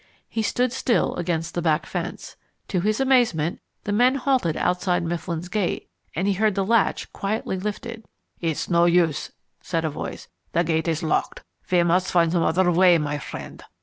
[0.27, 2.35] He stood still against the back fence.
[2.69, 7.59] To his amazement the men halted outside Mifflin's gate, and he heard the latch quietly
[7.59, 8.03] lifted.
[8.39, 11.43] "It's no use," said a voice "the gate is locked.
[11.69, 13.63] We must find some other way, my friend."